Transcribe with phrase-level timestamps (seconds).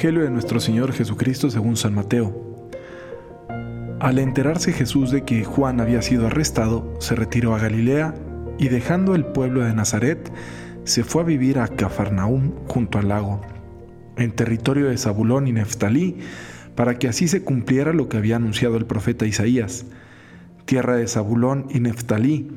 [0.00, 2.70] Evangelio de nuestro Señor Jesucristo según San Mateo.
[4.00, 8.14] Al enterarse Jesús de que Juan había sido arrestado, se retiró a Galilea
[8.58, 10.32] y dejando el pueblo de Nazaret,
[10.84, 13.42] se fue a vivir a Cafarnaúm junto al lago,
[14.16, 16.16] en territorio de Zabulón y Neftalí,
[16.74, 19.84] para que así se cumpliera lo que había anunciado el profeta Isaías.
[20.64, 22.48] Tierra de Zabulón y Neftalí,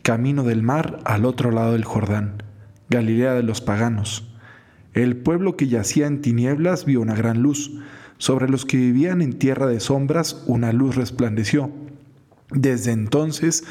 [0.00, 2.42] camino del mar al otro lado del Jordán,
[2.88, 4.32] Galilea de los paganos.
[4.96, 7.70] El pueblo que yacía en tinieblas vio una gran luz,
[8.16, 11.70] sobre los que vivían en tierra de sombras una luz resplandeció.
[12.50, 13.64] Desde entonces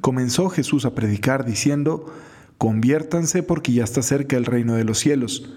[0.00, 2.12] comenzó Jesús a predicar diciendo,
[2.58, 5.54] conviértanse porque ya está cerca el reino de los cielos.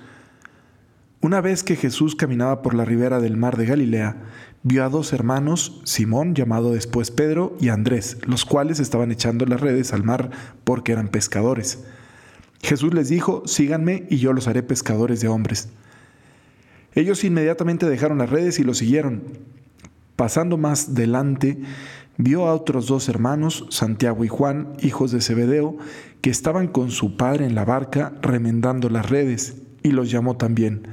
[1.22, 4.18] Una vez que Jesús caminaba por la ribera del mar de Galilea,
[4.62, 9.60] vio a dos hermanos, Simón, llamado después Pedro, y Andrés, los cuales estaban echando las
[9.60, 10.30] redes al mar
[10.64, 11.84] porque eran pescadores.
[12.66, 15.70] Jesús les dijo, síganme y yo los haré pescadores de hombres.
[16.94, 19.24] Ellos inmediatamente dejaron las redes y lo siguieron.
[20.16, 21.60] Pasando más delante,
[22.18, 25.78] vio a otros dos hermanos, Santiago y Juan, hijos de Zebedeo,
[26.22, 30.88] que estaban con su padre en la barca remendando las redes, y los llamó también.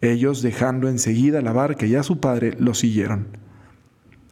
[0.00, 3.28] Ellos, dejando enseguida la barca y a su padre, lo siguieron.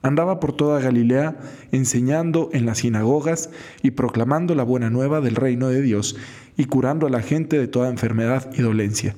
[0.01, 1.37] Andaba por toda Galilea
[1.73, 3.51] enseñando en las sinagogas
[3.83, 6.17] y proclamando la buena nueva del reino de Dios
[6.59, 9.15] y curando a la gente de toda enfermedad y dolencia.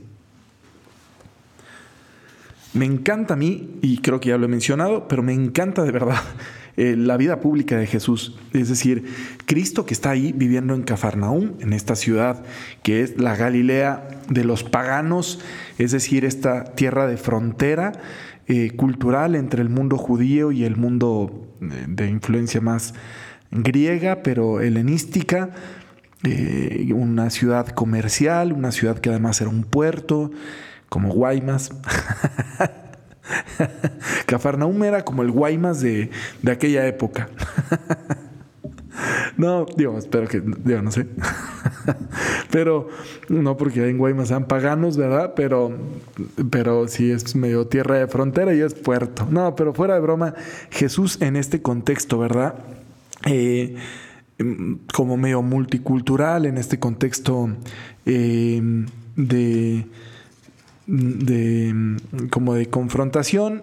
[2.72, 5.90] Me encanta a mí, y creo que ya lo he mencionado, pero me encanta de
[5.90, 6.20] verdad
[6.76, 8.38] eh, la vida pública de Jesús.
[8.52, 9.06] Es decir,
[9.46, 12.44] Cristo que está ahí viviendo en Cafarnaúm, en esta ciudad
[12.82, 15.40] que es la Galilea de los paganos,
[15.78, 17.92] es decir, esta tierra de frontera
[18.48, 22.94] eh, cultural entre el mundo judío y el mundo eh, de influencia más
[23.50, 25.50] griega, pero helenística.
[26.22, 30.30] Una ciudad comercial, una ciudad que además era un puerto,
[30.88, 31.70] como Guaymas.
[34.26, 36.10] Cafarnaum era como el Guaymas de,
[36.50, 37.28] aquella época.
[39.36, 41.06] no, digo, espero que, digo, no sé.
[42.50, 42.88] pero,
[43.28, 45.32] no porque en Guaymas sean paganos, ¿verdad?
[45.34, 45.72] Pero,
[46.50, 49.26] pero sí es medio tierra de frontera y es puerto.
[49.30, 50.34] No, pero fuera de broma,
[50.70, 52.54] Jesús en este contexto, ¿verdad?
[53.26, 53.76] Eh,
[54.92, 57.50] como medio multicultural, en este contexto
[58.06, 58.60] eh,
[59.16, 59.86] de
[60.90, 61.96] de
[62.30, 63.62] como de confrontación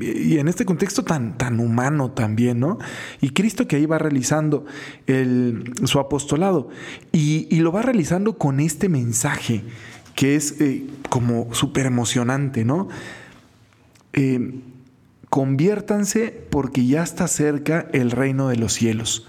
[0.00, 2.78] y en este contexto tan, tan humano también, ¿no?
[3.20, 4.64] Y Cristo que ahí va realizando
[5.06, 6.70] el, su apostolado
[7.12, 9.62] y, lo va realizando con este mensaje
[10.14, 12.88] que es eh, como súper emocionante, ¿no?
[14.14, 14.60] Eh,
[15.28, 19.26] conviértanse porque ya está cerca el reino de los cielos.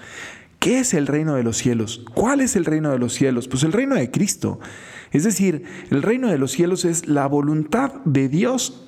[0.63, 2.05] ¿Qué es el reino de los cielos?
[2.13, 3.49] ¿Cuál es el reino de los cielos?
[3.49, 4.61] Pues el reino de Cristo.
[5.11, 8.87] Es decir, el reino de los cielos es la voluntad de Dios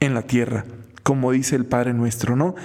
[0.00, 0.66] en la tierra,
[1.02, 2.56] como dice el Padre nuestro, ¿no?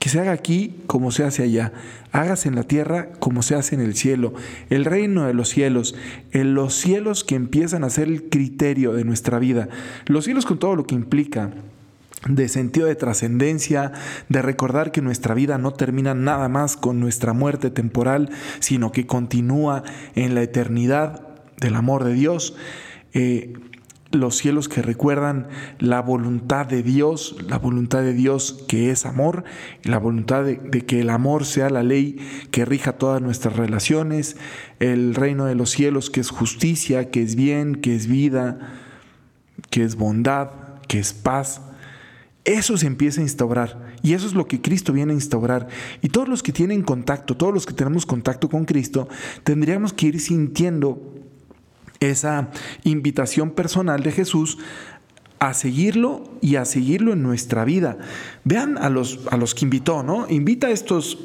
[0.00, 1.72] Que se haga aquí como se hace allá,
[2.10, 4.34] hágase en la tierra como se hace en el cielo.
[4.68, 5.94] El reino de los cielos,
[6.32, 9.68] en los cielos que empiezan a ser el criterio de nuestra vida,
[10.06, 11.52] los cielos con todo lo que implica,
[12.26, 13.92] de sentido de trascendencia,
[14.28, 19.06] de recordar que nuestra vida no termina nada más con nuestra muerte temporal, sino que
[19.06, 19.84] continúa
[20.14, 21.28] en la eternidad
[21.58, 22.56] del amor de Dios,
[23.12, 23.52] eh,
[24.10, 29.44] los cielos que recuerdan la voluntad de Dios, la voluntad de Dios que es amor,
[29.82, 32.16] la voluntad de, que el amor sea la ley
[32.50, 34.36] que rija todas nuestras relaciones,
[34.80, 38.58] el reino de los cielos que es justicia, que es bien, que es vida,
[39.68, 40.50] que es bondad,
[40.86, 41.60] que es paz.
[42.48, 45.68] Eso se empieza a instaurar y eso es lo que Cristo viene a instaurar.
[46.00, 49.06] Y todos los que tienen contacto, todos los que tenemos contacto con Cristo,
[49.44, 51.14] tendríamos que ir sintiendo
[52.00, 52.48] esa
[52.84, 54.56] invitación personal de Jesús
[55.40, 57.98] a seguirlo y a seguirlo en nuestra vida.
[58.44, 60.26] Vean a los, a los que invitó, ¿no?
[60.30, 61.18] Invita a estos,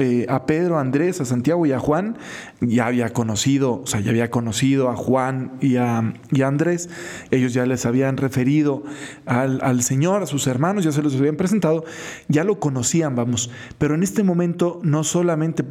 [0.00, 2.16] eh, a Pedro, a Andrés, a Santiago y a Juan.
[2.60, 6.88] Ya había conocido, o sea, ya había conocido a Juan y a, y Andrés.
[7.30, 8.82] Ellos ya les habían referido
[9.26, 11.84] al, al Señor, a sus hermanos, ya se los habían presentado.
[12.28, 13.50] Ya lo conocían, vamos.
[13.78, 15.64] Pero en este momento no solamente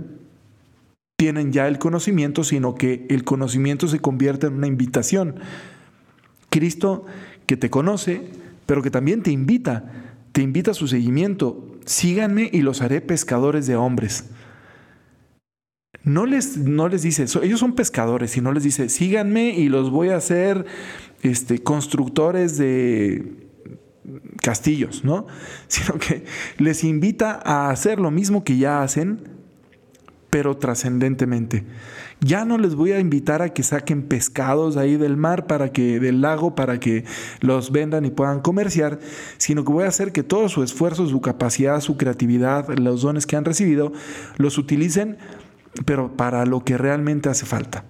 [1.17, 5.35] tienen ya el conocimiento, sino que el conocimiento se convierte en una invitación.
[6.49, 7.05] Cristo
[7.45, 8.29] que te conoce,
[8.65, 10.08] pero que también te invita,
[10.39, 11.67] te invita a su seguimiento.
[11.83, 14.29] Síganme y los haré pescadores de hombres.
[16.05, 19.89] No les, no les dice, ellos son pescadores, y no les dice, síganme y los
[19.89, 20.65] voy a hacer
[21.23, 23.49] este, constructores de
[24.41, 25.27] castillos, ¿no?
[25.67, 26.23] Sino que
[26.57, 29.19] les invita a hacer lo mismo que ya hacen,
[30.29, 31.63] pero trascendentemente.
[32.21, 35.99] Ya no les voy a invitar a que saquen pescados ahí del mar para que
[35.99, 37.05] del lago para que
[37.39, 38.99] los vendan y puedan comerciar,
[39.37, 43.25] sino que voy a hacer que todo su esfuerzo, su capacidad, su creatividad, los dones
[43.25, 43.93] que han recibido,
[44.37, 45.17] los utilicen
[45.85, 47.85] pero para lo que realmente hace falta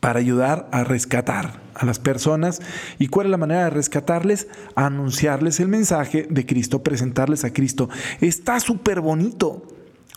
[0.00, 2.60] para ayudar a rescatar a las personas.
[2.98, 4.48] ¿Y cuál es la manera de rescatarles?
[4.74, 7.88] Anunciarles el mensaje de Cristo, presentarles a Cristo.
[8.20, 9.66] Está súper bonito.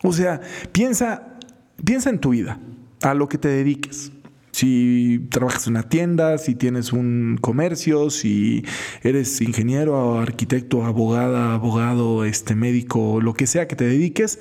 [0.03, 1.37] O sea, piensa,
[1.83, 2.59] piensa en tu vida,
[3.01, 4.11] a lo que te dediques.
[4.51, 8.65] Si trabajas en una tienda, si tienes un comercio, si
[9.01, 14.39] eres ingeniero, arquitecto, abogada, abogado, este médico, lo que sea que te dediques,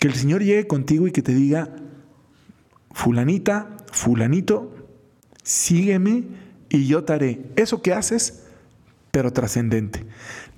[0.00, 1.70] que el Señor llegue contigo y que te diga,
[2.92, 4.74] fulanita, fulanito,
[5.42, 6.24] sígueme
[6.68, 8.45] y yo te haré eso que haces,
[9.16, 10.04] pero trascendente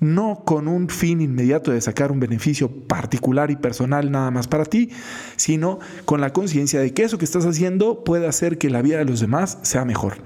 [0.01, 4.65] no con un fin inmediato de sacar un beneficio particular y personal nada más para
[4.65, 4.89] ti,
[5.37, 8.97] sino con la conciencia de que eso que estás haciendo puede hacer que la vida
[8.97, 10.17] de los demás sea mejor.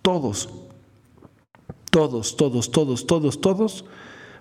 [0.00, 0.48] Todos,
[1.90, 3.84] todos, todos, todos, todos, todos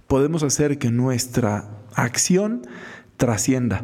[0.07, 2.65] podemos hacer que nuestra acción
[3.17, 3.83] trascienda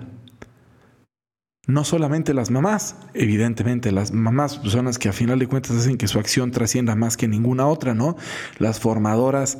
[1.67, 5.97] no solamente las mamás, evidentemente las mamás son las que a final de cuentas hacen
[5.97, 8.15] que su acción trascienda más que ninguna otra, ¿no?
[8.59, 9.57] Las formadoras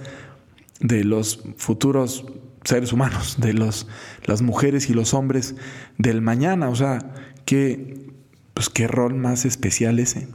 [0.80, 2.26] de los futuros
[2.64, 3.88] seres humanos, de los,
[4.26, 5.56] las mujeres y los hombres
[5.98, 7.14] del mañana, o sea,
[7.46, 8.12] qué,
[8.54, 10.28] pues qué rol más especial ese,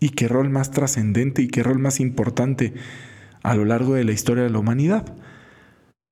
[0.00, 2.74] y qué rol más trascendente y qué rol más importante
[3.42, 5.14] a lo largo de la historia de la humanidad.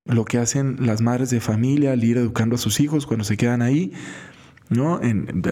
[0.05, 3.37] Lo que hacen las madres de familia al ir educando a sus hijos cuando se
[3.37, 3.91] quedan ahí,
[4.69, 4.99] ¿no?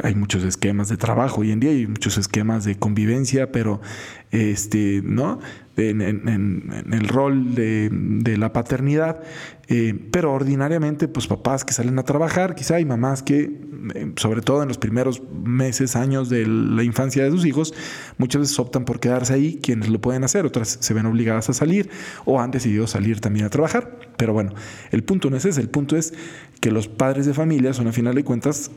[0.03, 3.81] hay muchos esquemas de trabajo hoy en día, hay muchos esquemas de convivencia, pero
[4.31, 5.39] este, ¿no?
[5.75, 9.21] En, el rol de, la paternidad,
[9.67, 13.59] eh, pero ordinariamente, pues papás que salen a trabajar, quizá hay mamás que,
[13.95, 17.73] eh, sobre todo en los primeros meses, años de la infancia de sus hijos,
[18.17, 21.53] muchas veces optan por quedarse ahí, quienes lo pueden hacer, otras se ven obligadas a
[21.53, 21.89] salir
[22.25, 23.99] o han decidido salir también a trabajar.
[24.17, 24.53] Pero bueno,
[24.91, 26.13] el punto no es ese, el punto es
[26.59, 28.71] que los padres de familia son a final de cuentas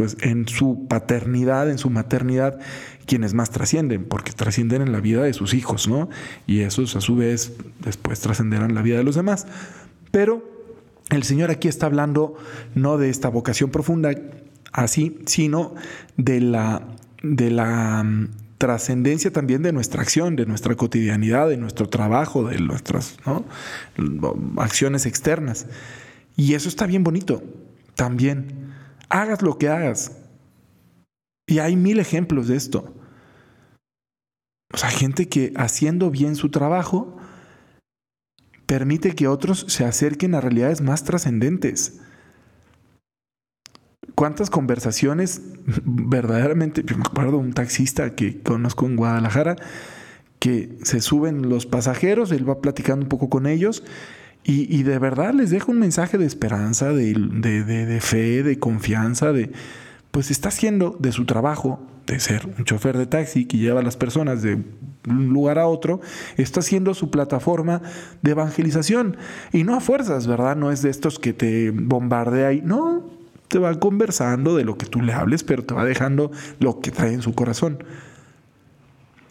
[0.00, 2.58] pues en su paternidad, en su maternidad,
[3.04, 6.08] quienes más trascienden, porque trascienden en la vida de sus hijos, ¿no?
[6.46, 9.46] Y esos a su vez después trascenderán la vida de los demás.
[10.10, 10.42] Pero
[11.10, 12.34] el Señor aquí está hablando
[12.74, 14.12] no de esta vocación profunda
[14.72, 15.74] así, sino
[16.16, 16.80] de la,
[17.22, 22.58] de la mm, trascendencia también de nuestra acción, de nuestra cotidianidad, de nuestro trabajo, de
[22.58, 23.18] nuestras
[24.56, 25.66] acciones externas.
[26.38, 27.42] Y eso está bien bonito,
[27.96, 28.59] también
[29.10, 30.16] hagas lo que hagas.
[31.46, 32.94] Y hay mil ejemplos de esto.
[34.72, 37.16] O sea, gente que haciendo bien su trabajo
[38.66, 42.00] permite que otros se acerquen a realidades más trascendentes.
[44.14, 45.42] ¿Cuántas conversaciones
[45.84, 46.84] verdaderamente?
[46.84, 49.56] Yo me acuerdo un taxista que conozco en Guadalajara
[50.38, 53.82] que se suben los pasajeros, él va platicando un poco con ellos
[54.42, 59.52] y, de verdad les dejo un mensaje de esperanza, de, de, fe, de confianza, de
[60.10, 63.82] pues está haciendo de su trabajo, de ser un chofer de taxi que lleva a
[63.84, 64.54] las personas de
[65.06, 66.00] un lugar a otro,
[66.36, 67.80] está haciendo su plataforma
[68.22, 69.16] de evangelización.
[69.52, 70.56] Y no a fuerzas, ¿verdad?
[70.56, 73.08] No es de estos que te bombardea y no,
[73.48, 76.90] te va conversando de lo que tú le hables, pero te va dejando lo que
[76.90, 77.84] trae en su corazón.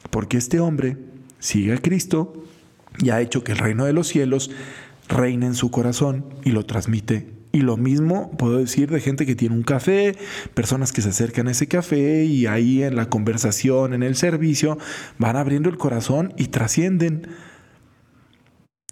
[0.10, 0.98] Porque este hombre
[1.40, 2.46] sigue a Cristo
[3.00, 4.52] y ha hecho que el reino de los cielos
[5.10, 7.40] reina en su corazón y lo transmite.
[7.52, 10.16] Y lo mismo puedo decir de gente que tiene un café,
[10.54, 14.78] personas que se acercan a ese café y ahí en la conversación, en el servicio,
[15.18, 17.28] van abriendo el corazón y trascienden.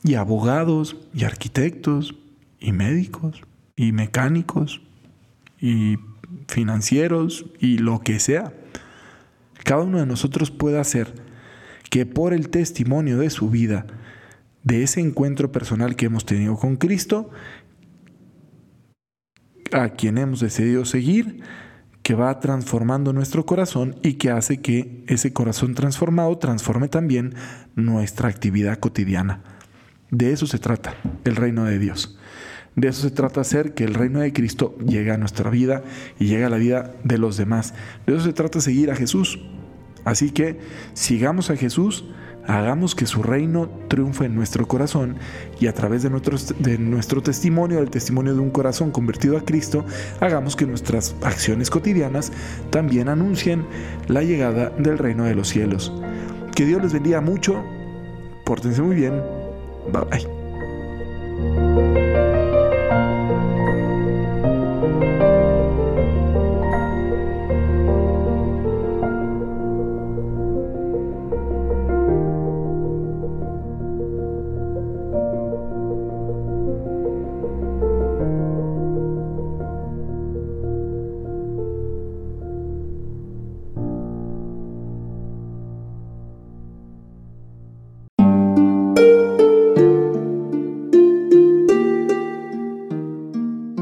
[0.04, 2.16] Y abogados, y arquitectos,
[2.60, 3.42] y médicos,
[3.76, 4.82] y mecánicos,
[5.60, 5.98] y
[6.48, 8.54] financieros, y lo que sea.
[9.64, 11.14] Cada uno de nosotros puede hacer
[11.90, 13.86] que por el testimonio de su vida,
[14.68, 17.30] de ese encuentro personal que hemos tenido con Cristo,
[19.72, 21.42] a quien hemos decidido seguir,
[22.04, 27.34] que va transformando nuestro corazón y que hace que ese corazón transformado transforme también
[27.76, 29.42] nuestra actividad cotidiana.
[30.12, 32.18] De eso se trata el reino de Dios.
[32.76, 35.84] De eso se trata hacer que el reino de Cristo llegue a nuestra vida
[36.20, 37.74] y llegue a la vida de los demás.
[38.06, 39.40] De eso se trata seguir a Jesús.
[40.04, 40.60] Así que
[40.94, 42.06] sigamos a Jesús
[42.48, 45.18] hagamos que su reino triunfe en nuestro corazón
[45.60, 49.42] y a través de nuestro, de nuestro testimonio, del testimonio de un corazón convertido a
[49.42, 49.86] Cristo,
[50.20, 52.32] hagamos que nuestras acciones cotidianas
[52.70, 53.66] también anuncien
[54.08, 55.94] la llegada del reino de los cielos.
[56.56, 57.64] Que Dios les bendiga mucho,
[58.46, 59.22] pórtense muy bien,
[59.92, 60.37] bye bye.